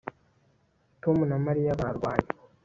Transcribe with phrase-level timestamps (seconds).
[1.01, 2.29] Tom na Mariya barwanye